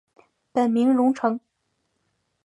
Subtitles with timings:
[0.51, 1.39] 本名融成。